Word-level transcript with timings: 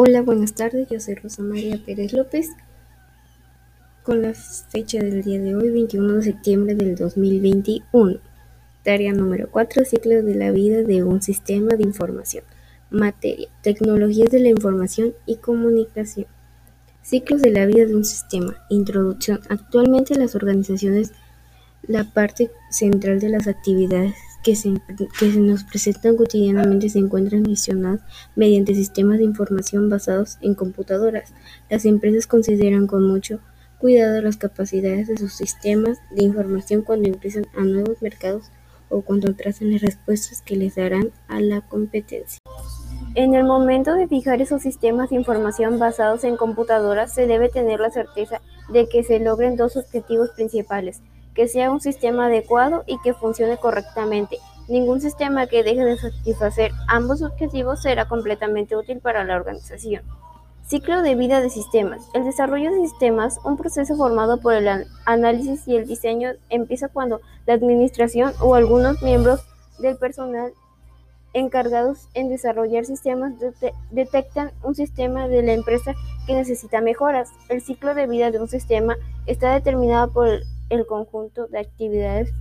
Hola, 0.00 0.22
buenas 0.22 0.54
tardes. 0.54 0.86
Yo 0.88 1.00
soy 1.00 1.16
Rosa 1.16 1.42
María 1.42 1.76
Pérez 1.84 2.12
López, 2.12 2.50
con 4.04 4.22
la 4.22 4.32
fecha 4.32 5.00
del 5.00 5.24
día 5.24 5.40
de 5.40 5.56
hoy, 5.56 5.72
21 5.72 6.12
de 6.12 6.22
septiembre 6.22 6.76
del 6.76 6.94
2021. 6.94 8.20
Tarea 8.84 9.12
número 9.12 9.50
4, 9.50 9.84
ciclo 9.84 10.22
de 10.22 10.36
la 10.36 10.52
vida 10.52 10.84
de 10.84 11.02
un 11.02 11.20
sistema 11.20 11.74
de 11.74 11.82
información. 11.82 12.44
Materia, 12.90 13.48
tecnologías 13.60 14.30
de 14.30 14.38
la 14.38 14.50
información 14.50 15.14
y 15.26 15.38
comunicación. 15.38 16.28
Ciclos 17.02 17.42
de 17.42 17.50
la 17.50 17.66
vida 17.66 17.84
de 17.84 17.96
un 17.96 18.04
sistema. 18.04 18.54
Introducción. 18.70 19.40
Actualmente 19.48 20.14
las 20.14 20.36
organizaciones, 20.36 21.10
la 21.82 22.04
parte 22.04 22.52
central 22.70 23.18
de 23.18 23.30
las 23.30 23.48
actividades 23.48 24.14
que 24.42 24.56
se, 24.56 24.70
nos 25.38 25.64
presentan 25.64 26.16
cotidianamente 26.16 26.88
se 26.88 26.98
encuentran 26.98 27.44
gestionadas 27.44 28.00
mediante 28.36 28.74
sistemas 28.74 29.18
de 29.18 29.24
información 29.24 29.88
basados 29.88 30.38
en 30.40 30.54
computadoras. 30.54 31.34
Las 31.68 31.84
empresas 31.84 32.26
consideran 32.26 32.86
con 32.86 33.06
mucho 33.06 33.40
cuidado 33.78 34.20
las 34.22 34.36
capacidades 34.36 35.08
de 35.08 35.16
sus 35.16 35.32
sistemas 35.32 35.98
de 36.10 36.24
información 36.24 36.82
cuando 36.82 37.08
ingresan 37.08 37.46
a 37.56 37.62
nuevos 37.62 38.02
mercados 38.02 38.50
o 38.88 39.02
cuando 39.02 39.34
trazan 39.34 39.70
las 39.70 39.82
respuestas 39.82 40.42
que 40.42 40.56
les 40.56 40.76
darán 40.76 41.10
a 41.28 41.40
la 41.40 41.60
competencia. 41.60 42.38
En 43.14 43.34
el 43.34 43.44
momento 43.44 43.94
de 43.94 44.06
fijar 44.06 44.40
esos 44.40 44.62
sistemas 44.62 45.10
de 45.10 45.16
información 45.16 45.78
basados 45.78 46.24
en 46.24 46.36
computadoras, 46.36 47.14
se 47.14 47.26
debe 47.26 47.48
tener 47.48 47.80
la 47.80 47.90
certeza 47.90 48.40
de 48.72 48.88
que 48.88 49.02
se 49.02 49.18
logren 49.18 49.56
dos 49.56 49.76
objetivos 49.76 50.30
principales 50.30 51.02
que 51.38 51.46
sea 51.46 51.70
un 51.70 51.80
sistema 51.80 52.26
adecuado 52.26 52.82
y 52.88 52.98
que 52.98 53.14
funcione 53.14 53.58
correctamente. 53.58 54.40
Ningún 54.66 55.00
sistema 55.00 55.46
que 55.46 55.62
deje 55.62 55.84
de 55.84 55.96
satisfacer 55.96 56.72
ambos 56.88 57.22
objetivos 57.22 57.80
será 57.80 58.08
completamente 58.08 58.74
útil 58.74 58.98
para 58.98 59.22
la 59.22 59.36
organización. 59.36 60.02
Ciclo 60.66 61.00
de 61.00 61.14
vida 61.14 61.40
de 61.40 61.48
sistemas. 61.48 62.02
El 62.12 62.24
desarrollo 62.24 62.72
de 62.72 62.80
sistemas, 62.80 63.38
un 63.44 63.56
proceso 63.56 63.94
formado 63.96 64.40
por 64.40 64.52
el 64.54 64.88
análisis 65.06 65.68
y 65.68 65.76
el 65.76 65.86
diseño, 65.86 66.32
empieza 66.48 66.88
cuando 66.88 67.20
la 67.46 67.54
administración 67.54 68.32
o 68.40 68.56
algunos 68.56 69.00
miembros 69.00 69.40
del 69.78 69.96
personal 69.96 70.50
encargados 71.34 72.08
en 72.14 72.30
desarrollar 72.30 72.84
sistemas 72.84 73.34
detectan 73.92 74.50
un 74.64 74.74
sistema 74.74 75.28
de 75.28 75.44
la 75.44 75.52
empresa 75.52 75.94
que 76.26 76.34
necesita 76.34 76.80
mejoras. 76.80 77.30
El 77.48 77.60
ciclo 77.60 77.94
de 77.94 78.08
vida 78.08 78.32
de 78.32 78.40
un 78.40 78.48
sistema 78.48 78.96
está 79.26 79.54
determinado 79.54 80.12
por 80.12 80.40
el 80.70 80.86
conjunto 80.86 81.46
de 81.46 81.58
actividades 81.58 82.32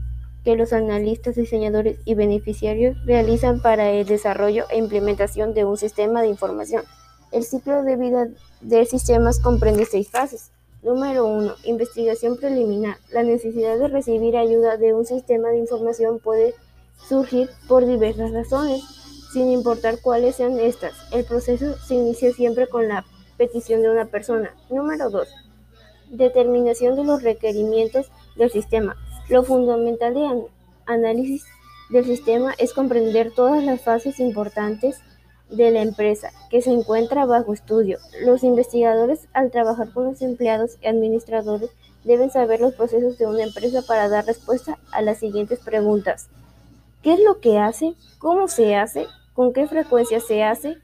que 0.43 0.55
los 0.55 0.71
analistas, 0.71 1.35
diseñadores 1.35 1.99
y 2.05 2.15
beneficiarios 2.15 2.95
realizan 3.05 3.61
para 3.61 3.91
el 3.91 4.05
desarrollo 4.05 4.65
e 4.69 4.77
implementación 4.77 5.53
de 5.53 5.65
un 5.65 5.77
sistema 5.77 6.21
de 6.21 6.29
información. 6.29 6.83
El 7.31 7.43
ciclo 7.43 7.83
de 7.83 7.97
vida 7.97 8.29
de 8.61 8.85
sistemas 8.85 9.39
comprende 9.39 9.85
seis 9.85 10.09
fases. 10.09 10.51
Número 10.83 11.25
1. 11.25 11.53
Investigación 11.65 12.37
preliminar. 12.37 12.97
La 13.11 13.23
necesidad 13.23 13.77
de 13.77 13.89
recibir 13.89 14.37
ayuda 14.37 14.77
de 14.77 14.93
un 14.93 15.05
sistema 15.05 15.49
de 15.49 15.57
información 15.57 16.19
puede 16.19 16.53
surgir 17.09 17.49
por 17.67 17.85
diversas 17.85 18.31
razones, 18.31 18.81
sin 19.33 19.51
importar 19.51 19.99
cuáles 20.01 20.37
sean 20.37 20.59
estas. 20.59 20.93
El 21.11 21.25
proceso 21.25 21.77
se 21.77 21.95
inicia 21.95 22.31
siempre 22.31 22.67
con 22.67 22.87
la 22.87 23.05
petición 23.37 23.81
de 23.81 23.89
una 23.89 24.05
persona. 24.05 24.55
Número 24.69 25.09
2. 25.09 25.27
Determinación 26.11 26.95
de 26.95 27.03
los 27.03 27.21
requerimientos 27.21 28.09
del 28.37 28.51
sistema. 28.51 28.95
Lo 29.29 29.43
fundamental 29.43 30.13
de 30.13 30.45
análisis 30.85 31.45
del 31.89 32.05
sistema 32.05 32.53
es 32.57 32.73
comprender 32.73 33.31
todas 33.33 33.63
las 33.63 33.81
fases 33.81 34.19
importantes 34.19 35.01
de 35.49 35.71
la 35.71 35.81
empresa 35.81 36.31
que 36.49 36.61
se 36.61 36.71
encuentra 36.71 37.25
bajo 37.25 37.53
estudio. 37.53 37.99
Los 38.21 38.43
investigadores, 38.43 39.27
al 39.33 39.51
trabajar 39.51 39.91
con 39.93 40.05
los 40.05 40.21
empleados 40.21 40.77
y 40.81 40.87
administradores, 40.87 41.69
deben 42.03 42.31
saber 42.31 42.61
los 42.61 42.73
procesos 42.73 43.17
de 43.17 43.27
una 43.27 43.43
empresa 43.43 43.81
para 43.81 44.09
dar 44.09 44.25
respuesta 44.25 44.77
a 44.91 45.01
las 45.01 45.19
siguientes 45.19 45.59
preguntas. 45.59 46.29
¿Qué 47.01 47.13
es 47.13 47.19
lo 47.19 47.39
que 47.39 47.59
hace? 47.59 47.95
¿Cómo 48.19 48.47
se 48.47 48.75
hace? 48.75 49.07
¿Con 49.33 49.53
qué 49.53 49.67
frecuencia 49.67 50.19
se 50.19 50.43
hace? 50.43 50.77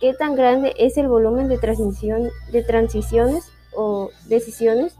¿Qué 0.00 0.14
tan 0.14 0.34
grande 0.34 0.74
es 0.78 0.96
el 0.98 1.08
volumen 1.08 1.48
de, 1.48 1.58
transmisión, 1.58 2.28
de 2.52 2.62
transiciones 2.62 3.50
o 3.74 4.10
decisiones? 4.26 4.96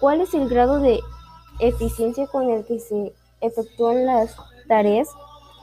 ¿Cuál 0.00 0.20
es 0.20 0.34
el 0.34 0.48
grado 0.48 0.80
de 0.80 1.00
eficiencia 1.60 2.26
con 2.26 2.50
el 2.50 2.64
que 2.64 2.78
se 2.78 3.12
efectúan 3.40 4.06
las 4.06 4.36
tareas? 4.68 5.08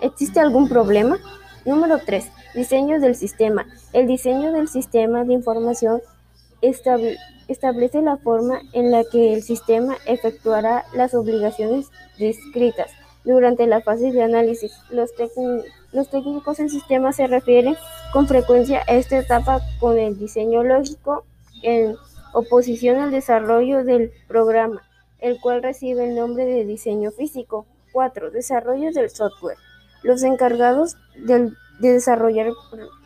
¿Existe 0.02 0.40
algún 0.40 0.68
problema? 0.68 1.18
Número 1.66 2.00
3. 2.03 2.31
Diseño 2.56 3.00
del 3.00 3.16
sistema. 3.16 3.68
El 3.94 4.07
diseño 4.07 4.52
del 4.52 4.68
sistema 4.68 5.24
de 5.24 5.34
información 5.34 6.02
establece 6.62 8.02
la 8.02 8.18
forma 8.18 8.62
en 8.74 8.91
la 8.91 9.03
que 9.03 9.34
el 9.34 9.44
sistema 9.44 9.96
efectuará 10.06 10.85
las 10.94 11.13
obligaciones 11.13 11.91
descritas 12.18 12.91
durante 13.23 13.68
la 13.68 13.81
fase 13.81 14.12
de 14.12 14.23
análisis. 14.23 14.72
Los, 14.90 15.13
técnicos 16.09 16.59
en 16.59 16.69
sistemas 16.69 17.16
se 17.18 17.28
refieren 17.28 17.75
con 18.13 18.28
frecuencia 18.28 18.81
a 18.88 18.94
esta 18.94 19.19
etapa 19.19 19.62
con 19.79 19.97
el 19.97 20.18
diseño 20.18 20.63
lógico 20.63 21.25
en 21.62 21.96
oposición 22.34 22.97
al 22.97 23.12
desarrollo 23.12 23.84
del 23.84 24.12
programa 24.28 24.81
el 25.22 25.40
cual 25.40 25.64
recibe 25.64 26.09
el 26.09 26.16
nombre 26.16 26.46
de 26.46 26.66
diseño 26.66 27.12
físico. 27.12 27.66
4. 27.94 28.32
Desarrollo 28.32 28.92
del 28.92 29.09
software. 29.09 29.58
Los 30.04 30.24
encargados 30.24 30.98
de 31.16 31.54
desarrollar 31.80 32.52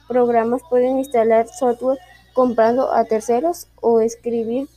programas 0.07 0.61
pueden 0.69 0.97
instalar 0.97 1.47
software 1.47 1.99
comprando 2.33 2.91
a 2.91 3.05
terceros 3.05 3.67
o 3.81 4.01
escribir 4.01 4.67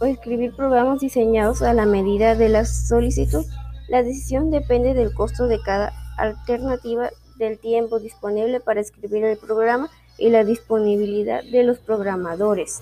o 0.00 0.04
escribir 0.04 0.54
programas 0.54 1.00
diseñados 1.00 1.62
a 1.62 1.72
la 1.72 1.86
medida 1.86 2.34
de 2.34 2.48
la 2.48 2.64
solicitud. 2.64 3.44
La 3.88 4.02
decisión 4.02 4.50
depende 4.50 4.94
del 4.94 5.12
costo 5.12 5.46
de 5.46 5.60
cada 5.60 5.92
alternativa, 6.18 7.10
del 7.38 7.58
tiempo 7.58 7.98
disponible 7.98 8.60
para 8.60 8.80
escribir 8.80 9.24
el 9.24 9.38
programa 9.38 9.90
y 10.18 10.30
la 10.30 10.44
disponibilidad 10.44 11.42
de 11.44 11.62
los 11.64 11.78
programadores. 11.78 12.80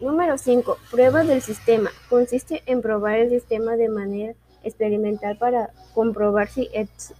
Número 0.00 0.36
5. 0.36 0.76
Prueba 0.90 1.24
del 1.24 1.40
sistema. 1.40 1.90
Consiste 2.08 2.62
en 2.66 2.82
probar 2.82 3.18
el 3.18 3.30
sistema 3.30 3.76
de 3.76 3.88
manera 3.88 4.34
experimental 4.64 5.36
para 5.38 5.70
comprobar 5.94 6.48
si 6.48 6.68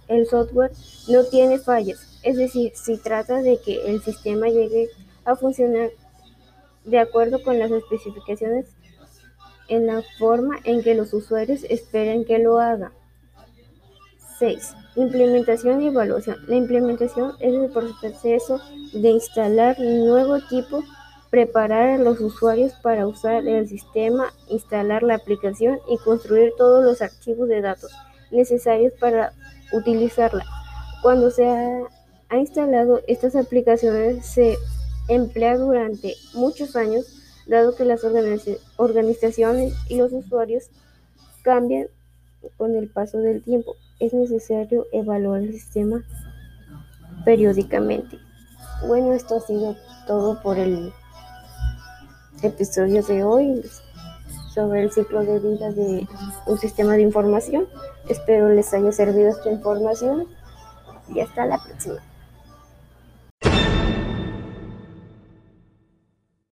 el 0.07 0.27
software 0.27 0.71
no 1.07 1.23
tiene 1.25 1.59
fallas, 1.59 2.19
es 2.23 2.37
decir, 2.37 2.73
si 2.75 2.97
trata 2.97 3.41
de 3.41 3.59
que 3.61 3.87
el 3.87 4.01
sistema 4.01 4.47
llegue 4.47 4.89
a 5.23 5.35
funcionar 5.35 5.91
de 6.83 6.99
acuerdo 6.99 7.41
con 7.43 7.59
las 7.59 7.71
especificaciones 7.71 8.65
en 9.67 9.87
la 9.87 10.03
forma 10.19 10.57
en 10.63 10.83
que 10.83 10.95
los 10.95 11.13
usuarios 11.13 11.63
esperan 11.69 12.25
que 12.25 12.39
lo 12.39 12.59
haga. 12.59 12.91
6. 14.39 14.75
Implementación 14.95 15.81
y 15.81 15.87
evaluación. 15.87 16.37
La 16.47 16.55
implementación 16.55 17.33
es 17.39 17.53
el 17.53 17.69
proceso 17.69 18.59
de 18.91 19.09
instalar 19.09 19.79
nuevo 19.79 20.35
equipo 20.35 20.83
preparar 21.35 21.89
a 21.89 21.97
los 21.97 22.21
usuarios 22.21 22.71
para 22.81 23.05
usar 23.05 23.45
el 23.45 23.67
sistema, 23.67 24.31
instalar 24.47 25.03
la 25.03 25.15
aplicación 25.15 25.79
y 25.89 25.97
construir 25.97 26.53
todos 26.57 26.81
los 26.81 27.01
archivos 27.01 27.49
de 27.49 27.59
datos 27.59 27.91
necesarios 28.31 28.93
para 29.01 29.33
utilizarla. 29.73 30.45
Cuando 31.01 31.29
se 31.31 31.45
ha, 31.45 32.37
instalado 32.37 33.01
estas 33.07 33.35
aplicaciones 33.35 34.25
se 34.25 34.55
emplea 35.09 35.57
durante 35.57 36.15
muchos 36.35 36.77
años, 36.77 37.05
dado 37.47 37.75
que 37.75 37.83
las 37.83 38.05
organizaciones 38.77 39.73
y 39.89 39.97
los 39.97 40.13
usuarios 40.13 40.69
cambian 41.41 41.87
con 42.55 42.77
el 42.77 42.87
paso 42.87 43.17
del 43.17 43.43
tiempo. 43.43 43.75
Es 43.99 44.13
necesario 44.13 44.87
evaluar 44.93 45.41
el 45.41 45.51
sistema 45.51 46.01
periódicamente. 47.25 48.19
Bueno, 48.87 49.11
esto 49.11 49.35
ha 49.35 49.41
sido 49.41 49.75
todo 50.07 50.41
por 50.41 50.57
el 50.57 50.93
episodio 52.41 53.03
de 53.03 53.23
hoy 53.23 53.63
sobre 54.53 54.83
el 54.83 54.91
ciclo 54.91 55.23
de 55.23 55.39
vida 55.39 55.71
de 55.71 56.07
un 56.47 56.57
sistema 56.57 56.93
de 56.93 57.01
información. 57.01 57.67
Espero 58.07 58.49
les 58.49 58.73
haya 58.73 58.91
servido 58.91 59.29
esta 59.29 59.51
información 59.51 60.27
y 61.13 61.19
hasta 61.19 61.45
la 61.45 61.57
próxima. 61.57 62.01